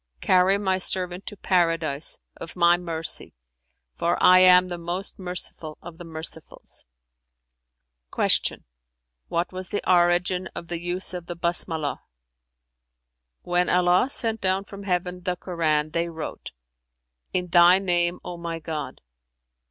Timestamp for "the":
4.67-4.79, 5.99-6.03, 9.69-9.87, 10.69-10.79, 11.27-11.35, 15.21-15.35